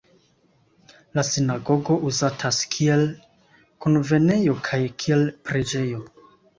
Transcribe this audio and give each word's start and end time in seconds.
La 1.19 1.23
sinagogo 1.27 1.99
uzatas 2.09 2.63
kiel 2.73 3.07
kunvenejo 3.85 4.61
kaj 4.71 4.85
kiel 5.01 5.27
preĝejo. 5.49 6.07